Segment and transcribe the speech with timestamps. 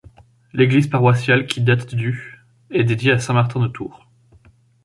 [0.53, 2.39] L'église paroissiale qui date du
[2.71, 4.07] est dédiée à Saint Martin de Tours.